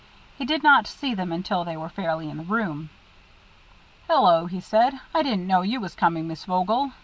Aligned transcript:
He 0.35 0.45
did 0.45 0.63
not 0.63 0.87
see 0.87 1.13
them 1.13 1.31
until 1.31 1.63
they 1.63 1.77
were 1.77 1.87
fairly 1.87 2.27
in 2.27 2.37
the 2.37 2.43
room. 2.43 2.89
"Hello," 4.07 4.47
he 4.47 4.59
said; 4.59 4.99
"I 5.13 5.21
didn't 5.21 5.45
know 5.45 5.61
you 5.61 5.79
was 5.79 5.93
coming, 5.93 6.27
Miss 6.27 6.43
Vogel." 6.43 6.91